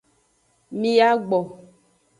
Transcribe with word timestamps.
Mi 0.79 0.91
yi 0.95 1.01
agbo. 1.11 1.37